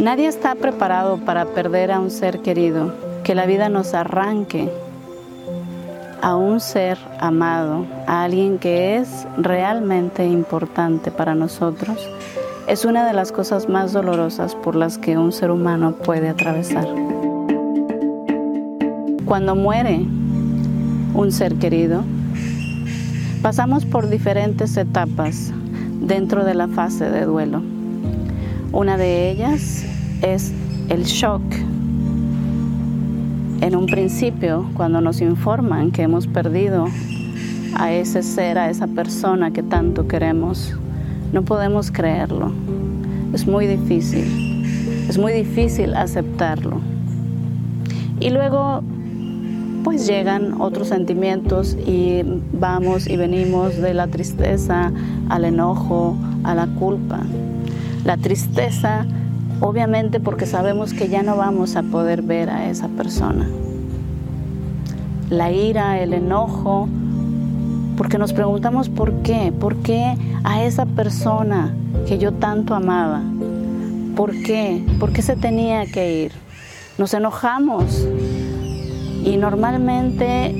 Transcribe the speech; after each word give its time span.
Nadie 0.00 0.28
está 0.28 0.54
preparado 0.54 1.18
para 1.18 1.44
perder 1.44 1.92
a 1.92 2.00
un 2.00 2.10
ser 2.10 2.40
querido, 2.40 2.94
que 3.22 3.34
la 3.34 3.44
vida 3.44 3.68
nos 3.68 3.92
arranque 3.92 4.72
a 6.22 6.36
un 6.36 6.58
ser 6.58 6.96
amado, 7.18 7.84
a 8.06 8.22
alguien 8.22 8.58
que 8.58 8.96
es 8.96 9.26
realmente 9.36 10.24
importante 10.24 11.10
para 11.10 11.34
nosotros, 11.34 12.08
es 12.66 12.86
una 12.86 13.06
de 13.06 13.12
las 13.12 13.30
cosas 13.30 13.68
más 13.68 13.92
dolorosas 13.92 14.54
por 14.54 14.74
las 14.74 14.96
que 14.96 15.18
un 15.18 15.32
ser 15.32 15.50
humano 15.50 15.92
puede 15.92 16.30
atravesar. 16.30 16.88
Cuando 19.26 19.54
muere 19.54 20.06
un 21.12 21.30
ser 21.30 21.56
querido, 21.56 22.04
pasamos 23.42 23.84
por 23.84 24.08
diferentes 24.08 24.78
etapas 24.78 25.52
dentro 26.00 26.46
de 26.46 26.54
la 26.54 26.68
fase 26.68 27.10
de 27.10 27.26
duelo. 27.26 27.60
Una 28.72 28.96
de 28.96 29.30
ellas 29.30 29.84
es 30.22 30.52
el 30.88 31.04
shock. 31.04 31.42
En 33.60 33.76
un 33.76 33.86
principio, 33.86 34.68
cuando 34.74 35.00
nos 35.00 35.20
informan 35.20 35.90
que 35.90 36.02
hemos 36.02 36.26
perdido 36.26 36.86
a 37.74 37.92
ese 37.92 38.22
ser, 38.22 38.58
a 38.58 38.70
esa 38.70 38.86
persona 38.86 39.52
que 39.52 39.62
tanto 39.62 40.08
queremos, 40.08 40.74
no 41.32 41.42
podemos 41.42 41.90
creerlo. 41.90 42.52
Es 43.32 43.46
muy 43.46 43.66
difícil. 43.66 44.24
Es 45.08 45.18
muy 45.18 45.32
difícil 45.32 45.94
aceptarlo. 45.94 46.80
Y 48.18 48.30
luego 48.30 48.82
pues 49.82 50.06
llegan 50.06 50.60
otros 50.60 50.88
sentimientos 50.88 51.76
y 51.86 52.22
vamos 52.52 53.08
y 53.08 53.16
venimos 53.16 53.76
de 53.76 53.94
la 53.94 54.08
tristeza 54.08 54.92
al 55.28 55.44
enojo, 55.44 56.16
a 56.44 56.54
la 56.54 56.66
culpa. 56.66 57.20
La 58.04 58.16
tristeza, 58.16 59.06
obviamente 59.60 60.20
porque 60.20 60.46
sabemos 60.46 60.92
que 60.92 61.08
ya 61.08 61.22
no 61.22 61.36
vamos 61.36 61.76
a 61.76 61.82
poder 61.82 62.22
ver 62.22 62.50
a 62.50 62.68
esa 62.68 62.88
persona. 62.88 63.48
La 65.28 65.52
ira, 65.52 66.00
el 66.00 66.12
enojo, 66.12 66.88
porque 67.96 68.18
nos 68.18 68.32
preguntamos 68.32 68.88
por 68.88 69.12
qué, 69.22 69.52
por 69.52 69.76
qué 69.76 70.16
a 70.42 70.64
esa 70.64 70.86
persona 70.86 71.74
que 72.06 72.18
yo 72.18 72.32
tanto 72.32 72.74
amaba, 72.74 73.22
por 74.16 74.30
qué, 74.30 74.84
por 74.98 75.12
qué 75.12 75.22
se 75.22 75.36
tenía 75.36 75.86
que 75.86 76.24
ir. 76.24 76.32
Nos 76.98 77.14
enojamos 77.14 78.06
y 79.24 79.36
normalmente 79.36 80.54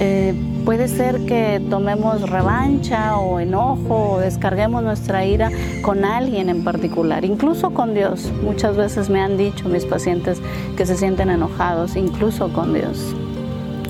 eh, 0.00 0.34
puede 0.64 0.88
ser 0.88 1.26
que 1.26 1.60
tomemos 1.68 2.28
revancha 2.28 3.18
o 3.18 3.38
enojo 3.38 4.12
o 4.12 4.18
descarguemos 4.18 4.82
nuestra 4.82 5.24
ira 5.24 5.50
con 5.82 6.04
alguien 6.04 6.48
en 6.48 6.64
particular, 6.64 7.24
incluso 7.24 7.70
con 7.70 7.94
Dios. 7.94 8.32
Muchas 8.42 8.76
veces 8.76 9.10
me 9.10 9.20
han 9.20 9.36
dicho 9.36 9.68
mis 9.68 9.84
pacientes 9.84 10.40
que 10.76 10.86
se 10.86 10.96
sienten 10.96 11.28
enojados, 11.30 11.96
incluso 11.96 12.50
con 12.52 12.72
Dios, 12.72 13.14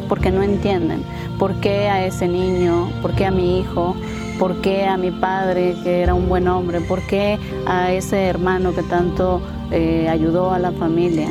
porque 0.08 0.32
no 0.32 0.42
entienden 0.42 1.02
por 1.38 1.54
qué 1.60 1.88
a 1.88 2.04
ese 2.04 2.26
niño, 2.26 2.90
por 3.02 3.12
qué 3.12 3.26
a 3.26 3.30
mi 3.30 3.60
hijo, 3.60 3.94
por 4.38 4.60
qué 4.60 4.84
a 4.84 4.96
mi 4.96 5.12
padre 5.12 5.76
que 5.84 6.02
era 6.02 6.14
un 6.14 6.28
buen 6.28 6.48
hombre, 6.48 6.80
por 6.80 7.00
qué 7.02 7.38
a 7.66 7.92
ese 7.92 8.24
hermano 8.24 8.74
que 8.74 8.82
tanto 8.82 9.40
eh, 9.70 10.08
ayudó 10.08 10.52
a 10.52 10.58
la 10.58 10.72
familia. 10.72 11.28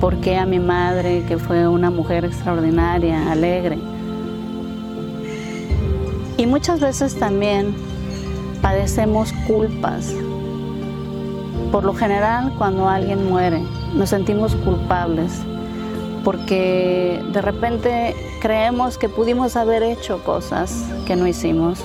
¿Por 0.00 0.20
qué 0.20 0.36
a 0.36 0.46
mi 0.46 0.60
madre, 0.60 1.24
que 1.26 1.38
fue 1.38 1.66
una 1.66 1.90
mujer 1.90 2.24
extraordinaria, 2.24 3.32
alegre? 3.32 3.78
Y 6.38 6.46
muchas 6.46 6.80
veces 6.80 7.18
también 7.18 7.74
padecemos 8.62 9.32
culpas. 9.46 10.14
Por 11.70 11.84
lo 11.84 11.92
general, 11.92 12.54
cuando 12.56 12.88
alguien 12.88 13.28
muere, 13.28 13.60
nos 13.92 14.08
sentimos 14.08 14.54
culpables 14.54 15.42
porque 16.24 17.22
de 17.32 17.42
repente 17.42 18.14
creemos 18.40 18.98
que 18.98 19.08
pudimos 19.08 19.56
haber 19.56 19.82
hecho 19.82 20.22
cosas 20.24 20.84
que 21.06 21.16
no 21.16 21.26
hicimos 21.26 21.80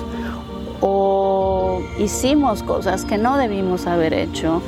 o 0.82 1.82
hicimos 1.98 2.62
cosas 2.64 3.06
que 3.06 3.18
no 3.18 3.38
debimos 3.38 3.88
haber 3.88 4.14
hecho. 4.14 4.62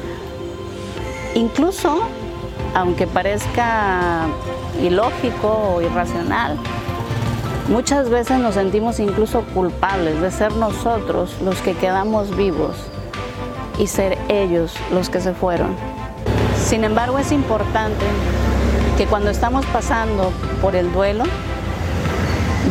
Incluso 1.36 2.02
aunque 2.74 3.08
parezca 3.08 4.28
ilógico 4.82 5.76
o 5.76 5.82
irracional, 5.82 6.58
muchas 7.68 8.10
veces 8.10 8.40
nos 8.40 8.56
sentimos 8.56 9.00
incluso 9.00 9.42
culpables 9.54 10.22
de 10.22 10.32
ser 10.32 10.54
nosotros 10.54 11.36
los 11.42 11.60
que 11.62 11.74
quedamos 11.74 12.36
vivos 12.36 12.76
y 13.80 13.88
ser 13.88 14.18
ellos 14.30 14.74
los 14.92 15.10
que 15.10 15.20
se 15.20 15.34
fueron. 15.34 15.76
Sin 16.64 16.84
embargo, 16.84 17.20
es 17.20 17.32
importante 17.32 18.06
que 18.98 19.06
cuando 19.06 19.30
estamos 19.30 19.66
pasando 19.68 20.32
por 20.62 20.76
el 20.76 20.92
duelo, 20.92 21.26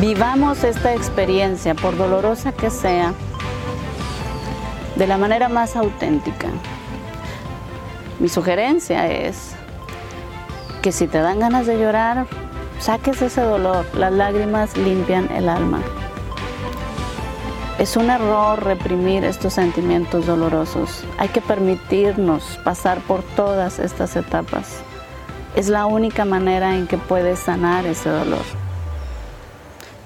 vivamos 0.01 0.65
esta 0.65 0.95
experiencia, 0.95 1.75
por 1.75 1.97
dolorosa 1.97 2.53
que 2.53 2.71
sea, 2.71 3.13
de 4.97 5.07
la 5.07 5.19
manera 5.19 5.49
más 5.49 5.77
auténtica. 5.77 6.49
Mi 8.19 8.29
sugerencia 8.29 9.09
es 9.09 9.55
que 10.83 10.93
si 10.93 11.07
te 11.07 11.19
dan 11.19 11.41
ganas 11.41 11.67
de 11.67 11.79
llorar, 11.79 12.27
saques 12.79 13.23
ese 13.23 13.41
dolor. 13.41 13.87
Las 13.95 14.13
lágrimas 14.13 14.77
limpian 14.77 15.31
el 15.33 15.49
alma. 15.49 15.81
Es 17.79 17.97
un 17.97 18.09
error 18.09 18.63
reprimir 18.63 19.25
estos 19.25 19.55
sentimientos 19.55 20.27
dolorosos. 20.27 21.05
Hay 21.19 21.29
que 21.29 21.41
permitirnos 21.41 22.59
pasar 22.63 23.01
por 23.01 23.23
todas 23.35 23.81
estas 23.81 24.15
etapas. 24.15 24.77
Es 25.57 25.69
la 25.69 25.87
única 25.87 26.25
manera 26.25 26.77
en 26.77 26.87
que 26.87 26.99
puedes 26.99 27.41
sanar 27.41 27.85
ese 27.87 28.11
dolor. 28.11 28.45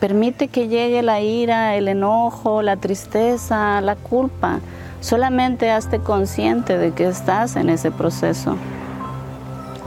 Permite 0.00 0.48
que 0.48 0.68
llegue 0.68 1.02
la 1.02 1.20
ira, 1.20 1.74
el 1.74 1.88
enojo, 1.88 2.62
la 2.62 2.76
tristeza, 2.76 3.80
la 3.80 3.96
culpa. 3.96 4.60
Solamente 5.00 5.70
hazte 5.70 5.98
consciente 5.98 6.78
de 6.78 6.92
que 6.92 7.06
estás 7.06 7.56
en 7.56 7.68
ese 7.68 7.90
proceso. 7.90 8.56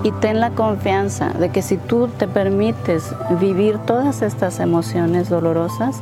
Y 0.03 0.11
ten 0.13 0.39
la 0.39 0.51
confianza 0.51 1.29
de 1.29 1.49
que 1.49 1.61
si 1.61 1.77
tú 1.77 2.07
te 2.07 2.27
permites 2.27 3.13
vivir 3.39 3.77
todas 3.79 4.21
estas 4.21 4.59
emociones 4.59 5.29
dolorosas, 5.29 6.01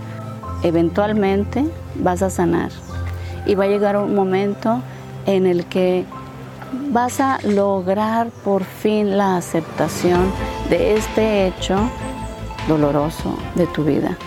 eventualmente 0.63 1.65
vas 1.95 2.21
a 2.21 2.29
sanar. 2.29 2.71
Y 3.45 3.55
va 3.55 3.65
a 3.65 3.67
llegar 3.67 3.97
un 3.97 4.15
momento 4.15 4.81
en 5.25 5.45
el 5.45 5.65
que 5.65 6.05
vas 6.91 7.19
a 7.19 7.39
lograr 7.43 8.29
por 8.43 8.63
fin 8.63 9.17
la 9.17 9.37
aceptación 9.37 10.31
de 10.69 10.95
este 10.95 11.47
hecho 11.47 11.77
doloroso 12.67 13.37
de 13.55 13.67
tu 13.67 13.83
vida. 13.83 14.17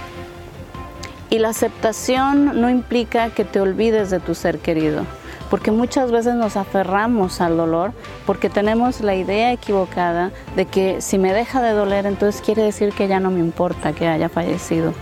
Y 1.31 1.39
la 1.39 1.49
aceptación 1.49 2.61
no 2.61 2.69
implica 2.69 3.31
que 3.31 3.45
te 3.45 3.61
olvides 3.61 4.11
de 4.11 4.21
tu 4.21 4.35
ser 4.35 4.59
querido 4.59 5.07
porque 5.53 5.71
muchas 5.71 6.11
veces 6.11 6.35
nos 6.35 6.57
aferramos 6.57 7.43
al 7.43 7.59
dolor 7.59 7.93
porque 8.25 8.49
tenemos 8.49 9.03
la 9.03 9.15
idea 9.15 9.53
equivocada 9.53 10.31
de 10.57 10.65
que 10.65 11.03
si 11.03 11.19
me 11.19 11.35
deja 11.35 11.61
de 11.61 11.73
doler, 11.73 12.07
entonces 12.07 12.41
quiere 12.41 12.63
decir 12.63 12.95
que 12.95 13.07
ya 13.07 13.21
no 13.21 13.31
me 13.31 13.41
importa 13.41 13.93
que 13.93 14.09
haya 14.09 14.31
fallecido. 14.31 14.95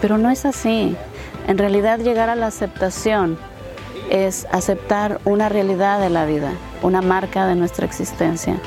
Pero 0.00 0.16
no 0.16 0.30
es 0.30 0.44
así. 0.44 0.96
En 1.48 1.58
realidad 1.58 1.98
llegar 1.98 2.30
a 2.30 2.36
la 2.36 2.46
aceptación 2.46 3.36
es 4.10 4.46
aceptar 4.52 5.20
una 5.24 5.48
realidad 5.48 5.98
de 5.98 6.10
la 6.10 6.24
vida, 6.24 6.52
una 6.82 7.02
marca 7.02 7.48
de 7.48 7.56
nuestra 7.56 7.84
existencia, 7.84 8.60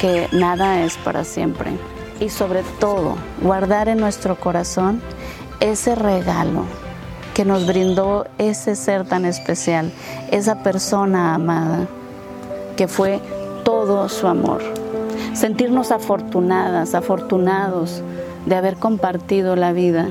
que 0.00 0.28
nada 0.30 0.84
es 0.84 0.98
para 0.98 1.24
siempre. 1.24 1.72
Y 2.20 2.28
sobre 2.28 2.62
todo, 2.78 3.16
guardar 3.42 3.88
en 3.88 3.98
nuestro 3.98 4.36
corazón 4.36 5.02
ese 5.58 5.96
regalo 5.96 6.62
que 7.38 7.44
nos 7.44 7.68
brindó 7.68 8.26
ese 8.38 8.74
ser 8.74 9.04
tan 9.04 9.24
especial, 9.24 9.92
esa 10.32 10.64
persona 10.64 11.36
amada, 11.36 11.86
que 12.76 12.88
fue 12.88 13.20
todo 13.62 14.08
su 14.08 14.26
amor. 14.26 14.60
Sentirnos 15.34 15.92
afortunadas, 15.92 16.96
afortunados 16.96 18.02
de 18.44 18.56
haber 18.56 18.74
compartido 18.74 19.54
la 19.54 19.72
vida 19.72 20.08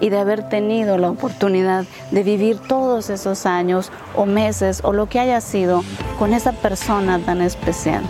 y 0.00 0.08
de 0.08 0.20
haber 0.20 0.48
tenido 0.48 0.96
la 0.96 1.10
oportunidad 1.10 1.84
de 2.10 2.22
vivir 2.22 2.58
todos 2.60 3.10
esos 3.10 3.44
años 3.44 3.92
o 4.16 4.24
meses 4.24 4.80
o 4.84 4.94
lo 4.94 5.10
que 5.10 5.20
haya 5.20 5.42
sido 5.42 5.84
con 6.18 6.32
esa 6.32 6.52
persona 6.52 7.18
tan 7.18 7.42
especial. 7.42 8.04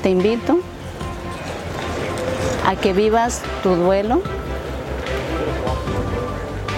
Te 0.00 0.10
invito 0.10 0.60
a 2.64 2.76
que 2.76 2.92
vivas 2.92 3.42
tu 3.64 3.74
duelo 3.74 4.22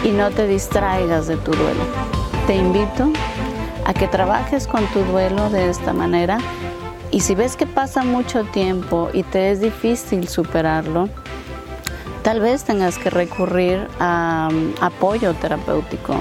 y 0.04 0.10
no 0.10 0.30
te 0.30 0.46
distraigas 0.46 1.26
de 1.26 1.36
tu 1.36 1.52
duelo. 1.52 1.84
Te 2.46 2.56
invito 2.56 3.12
a 3.84 3.94
que 3.94 4.08
trabajes 4.08 4.66
con 4.66 4.86
tu 4.86 5.00
duelo 5.00 5.50
de 5.50 5.70
esta 5.70 5.92
manera 5.92 6.38
y 7.10 7.20
si 7.20 7.34
ves 7.34 7.56
que 7.56 7.66
pasa 7.66 8.04
mucho 8.04 8.44
tiempo 8.44 9.08
y 9.12 9.22
te 9.22 9.50
es 9.50 9.60
difícil 9.60 10.28
superarlo, 10.28 11.08
tal 12.22 12.40
vez 12.40 12.64
tengas 12.64 12.98
que 12.98 13.08
recurrir 13.08 13.88
a 13.98 14.48
um, 14.50 14.74
apoyo 14.80 15.32
terapéutico, 15.34 16.16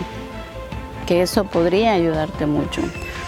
que 1.06 1.22
eso 1.22 1.44
podría 1.44 1.94
ayudarte 1.94 2.46
mucho. 2.46 2.82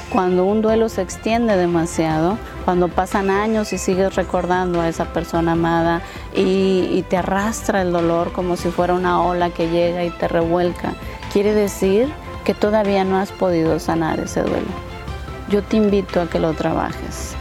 Cuando 0.10 0.46
un 0.46 0.62
duelo 0.62 0.88
se 0.90 1.02
extiende 1.02 1.58
demasiado, 1.58 2.38
cuando 2.70 2.88
pasan 2.88 3.32
años 3.32 3.74
y 3.74 3.80
sigues 3.80 4.14
recordando 4.14 4.80
a 4.80 4.88
esa 4.88 5.06
persona 5.06 5.54
amada 5.54 6.04
y, 6.36 7.04
te 7.10 7.18
arrastra 7.18 7.82
el 7.82 7.92
dolor 7.92 8.32
como 8.32 8.58
si 8.58 8.70
fuera 8.70 8.94
una 8.94 9.24
ola 9.24 9.50
que 9.50 9.72
llega 9.72 10.06
y 10.06 10.12
te 10.12 10.28
revuelca, 10.28 10.94
quiere 11.34 11.56
decir 11.56 12.10
que 12.46 12.54
todavía 12.54 13.04
no 13.06 13.18
has 13.18 13.32
podido 13.32 13.80
sanar 13.80 14.20
ese 14.20 14.44
duelo. 14.44 14.68
Yo 15.50 15.64
te 15.64 15.78
invito 15.78 16.22
a 16.22 16.30
que 16.30 16.40
lo 16.40 16.54
trabajes. 16.54 17.34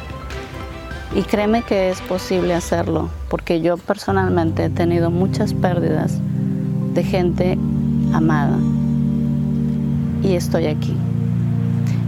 Y 1.15 1.21
créeme 1.25 1.61
que 1.61 1.91
es 1.91 2.01
posible 2.01 2.55
hacerlo, 2.55 3.11
porque 3.29 3.61
yo 3.61 3.77
personalmente 3.77 4.65
he 4.65 4.71
tenido 4.71 5.11
muchas 5.11 5.53
pérdidas 5.53 6.17
de 6.95 7.05
gente 7.05 7.59
amada. 8.15 8.57
Y 10.23 10.37
estoy 10.37 10.69
aquí, 10.69 10.97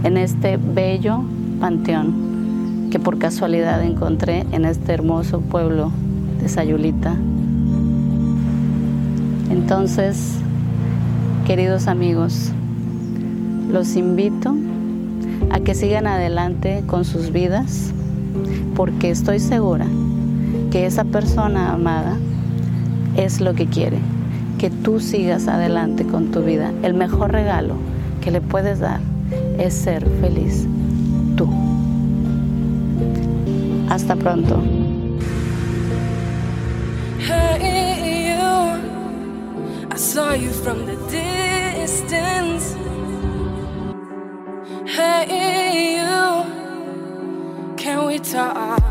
en 0.03 0.17
este 0.17 0.57
bello 0.57 1.23
panteón 1.59 2.30
que 2.91 2.99
por 2.99 3.17
casualidad 3.17 3.81
encontré 3.83 4.45
en 4.51 4.65
este 4.65 4.93
hermoso 4.93 5.39
pueblo 5.39 5.91
de 6.41 6.49
Sayulita. 6.49 7.15
Entonces, 9.49 10.35
queridos 11.47 11.87
amigos, 11.87 12.51
los 13.71 13.95
invito 13.95 14.53
a 15.51 15.61
que 15.61 15.73
sigan 15.73 16.05
adelante 16.05 16.83
con 16.85 17.05
sus 17.05 17.31
vidas, 17.31 17.93
porque 18.75 19.09
estoy 19.09 19.39
segura 19.39 19.87
que 20.69 20.85
esa 20.85 21.05
persona 21.05 21.73
amada 21.73 22.17
es 23.15 23.39
lo 23.39 23.53
que 23.53 23.67
quiere, 23.67 23.99
que 24.57 24.69
tú 24.69 24.99
sigas 24.99 25.47
adelante 25.47 26.05
con 26.05 26.31
tu 26.31 26.41
vida. 26.41 26.73
El 26.83 26.93
mejor 26.93 27.31
regalo 27.31 27.75
que 28.19 28.31
le 28.31 28.41
puedes 28.41 28.79
dar 28.79 28.99
es 29.57 29.73
ser 29.73 30.05
feliz 30.19 30.67
tú. 31.37 31.70
Hasta 33.91 34.15
pronto. 34.15 34.55
Hey, 37.19 38.29
you. 38.29 39.89
I 39.91 39.97
saw 39.97 40.31
you 40.31 40.49
from 40.49 40.85
the 40.85 40.95
distance. 41.11 42.77
Hey, 44.85 45.97
you. 45.97 47.75
Can 47.75 48.07
we 48.07 48.19
talk? 48.19 48.90